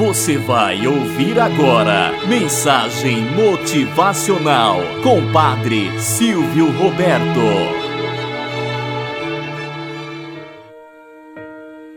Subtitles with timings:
[0.00, 7.38] Você vai ouvir agora Mensagem Motivacional com Padre Silvio Roberto.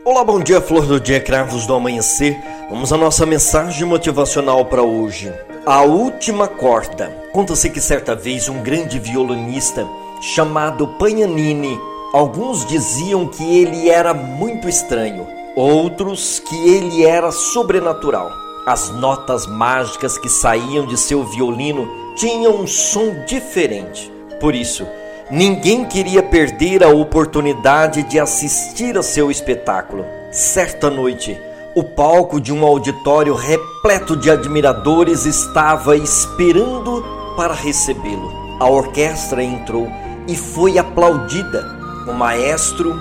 [0.04, 2.38] Olá, bom dia, flor do dia, cravos do amanhecer.
[2.70, 5.34] Vamos à nossa mensagem motivacional para hoje.
[5.66, 7.08] A última corda.
[7.32, 9.88] Conta-se que certa vez um grande violinista
[10.20, 11.80] chamado Pagnanini,
[12.14, 15.26] alguns diziam que ele era muito estranho
[15.56, 18.32] outros que ele era sobrenatural.
[18.66, 24.12] As notas mágicas que saíam de seu violino tinham um som diferente.
[24.40, 24.88] Por isso,
[25.30, 30.06] ninguém queria perder a oportunidade de assistir a seu espetáculo.
[30.32, 31.40] Certa noite,
[31.76, 37.04] o palco de um auditório repleto de admiradores estava esperando
[37.36, 38.32] para recebê-lo.
[38.60, 39.88] A orquestra entrou
[40.28, 41.64] e foi aplaudida.
[42.08, 42.96] O maestro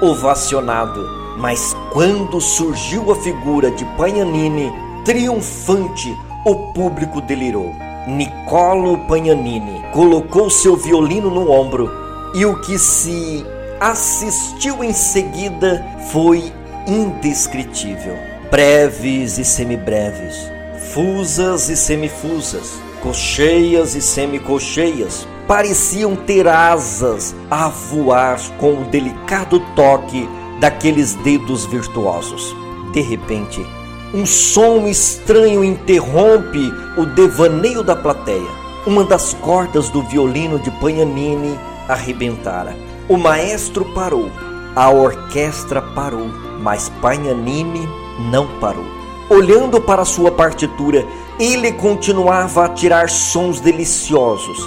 [0.00, 4.72] ovacionado mas quando surgiu a figura de Pagnanini,
[5.04, 7.74] triunfante, o público delirou.
[8.06, 11.90] Niccolo Pagnanini colocou seu violino no ombro
[12.34, 13.44] e o que se
[13.80, 16.52] assistiu em seguida foi
[16.86, 18.16] indescritível.
[18.50, 20.50] Breves e semibreves,
[20.92, 30.26] fusas e semifusas, cocheias e semicocheias, pareciam ter asas a voar com o delicado toque
[30.60, 32.54] daqueles dedos virtuosos.
[32.92, 33.64] De repente,
[34.12, 38.50] um som estranho interrompe o devaneio da plateia.
[38.86, 42.74] Uma das cordas do violino de Pagnanini arrebentara.
[43.08, 44.30] O maestro parou,
[44.74, 46.28] a orquestra parou,
[46.60, 47.88] mas Pagnanini
[48.30, 48.84] não parou.
[49.30, 51.06] Olhando para sua partitura,
[51.38, 54.58] ele continuava a tirar sons deliciosos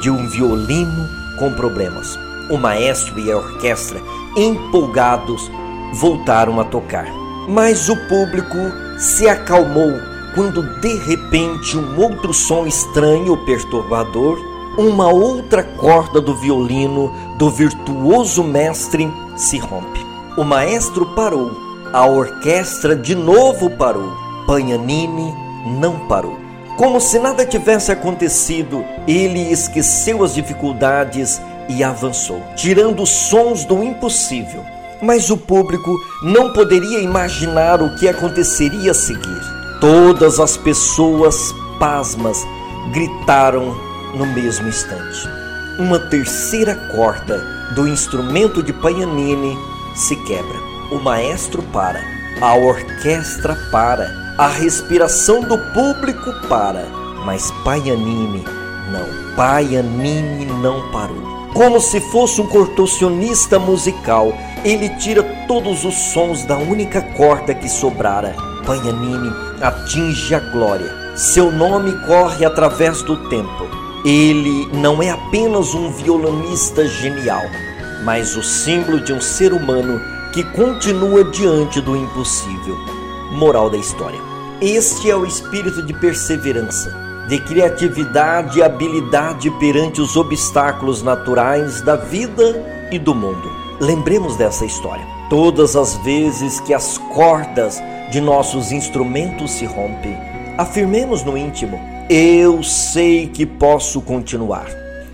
[0.00, 2.18] de um violino com problemas.
[2.50, 4.00] O maestro e a orquestra
[4.38, 5.50] empolgados,
[5.94, 7.06] voltaram a tocar.
[7.48, 8.56] Mas o público
[8.98, 9.92] se acalmou
[10.34, 14.38] quando de repente um outro som estranho, perturbador,
[14.78, 20.06] uma outra corda do violino do virtuoso mestre se rompe.
[20.36, 21.50] O maestro parou,
[21.92, 24.12] a orquestra de novo parou,
[24.46, 25.34] Pagnanini
[25.80, 26.38] não parou.
[26.76, 34.64] Como se nada tivesse acontecido, ele esqueceu as dificuldades e avançou, tirando sons do impossível.
[35.00, 39.40] Mas o público não poderia imaginar o que aconteceria a seguir.
[39.80, 42.44] Todas as pessoas pasmas
[42.92, 43.76] gritaram
[44.14, 45.28] no mesmo instante.
[45.78, 47.38] Uma terceira corda
[47.74, 49.56] do instrumento de Paganini
[49.94, 50.58] se quebra.
[50.90, 52.02] O maestro para,
[52.40, 56.86] a orquestra para, a respiração do público para,
[57.24, 58.44] mas Paganini
[58.90, 59.36] não.
[59.36, 61.37] Paganini não parou.
[61.52, 64.32] Como se fosse um contorcionista musical,
[64.64, 68.36] ele tira todos os sons da única corda que sobrara.
[68.64, 71.16] Paganini atinge a glória.
[71.16, 73.66] Seu nome corre através do tempo.
[74.04, 77.42] Ele não é apenas um violonista genial,
[78.04, 80.00] mas o símbolo de um ser humano
[80.32, 82.76] que continua diante do impossível.
[83.32, 84.20] Moral da história:
[84.60, 91.94] Este é o espírito de perseverança de criatividade e habilidade perante os obstáculos naturais da
[91.94, 93.52] vida e do mundo.
[93.78, 95.04] Lembremos dessa história.
[95.28, 100.16] Todas as vezes que as cordas de nossos instrumentos se rompem,
[100.56, 101.78] afirmemos no íntimo:
[102.08, 104.66] Eu sei que posso continuar.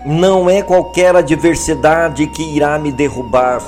[0.05, 3.61] Não é qualquer adversidade que irá me derrubar,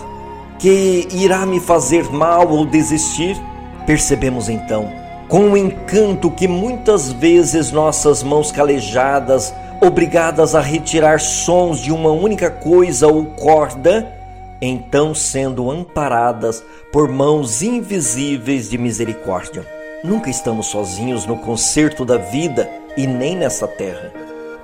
[0.57, 3.36] que irá me fazer mal ou desistir.
[3.86, 11.79] Percebemos então com o encanto que muitas vezes nossas mãos calejadas, obrigadas a retirar sons
[11.79, 14.07] de uma única coisa ou corda,
[14.61, 19.67] então sendo amparadas por mãos invisíveis de misericórdia.
[20.03, 24.11] Nunca estamos sozinhos no concerto da vida e nem nessa terra.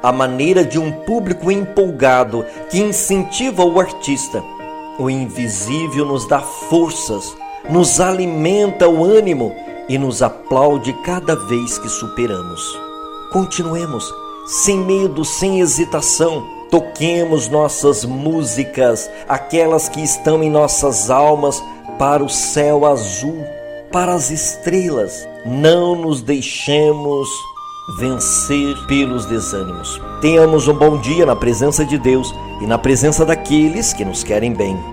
[0.02, 4.44] A maneira de um público empolgado que incentiva o artista.
[4.98, 7.36] O invisível nos dá forças,
[7.70, 9.56] nos alimenta o ânimo
[9.88, 12.62] e nos aplaude cada vez que superamos.
[13.32, 14.14] Continuemos,
[14.46, 21.64] sem medo, sem hesitação, toquemos nossas músicas, aquelas que estão em nossas almas,
[21.98, 23.46] para o céu azul,
[23.92, 25.28] para as estrelas.
[25.46, 27.30] Não nos deixemos
[28.00, 30.02] vencer pelos desânimos.
[30.22, 34.54] Tenhamos um bom dia na presença de Deus e na presença daqueles que nos querem
[34.54, 34.93] bem.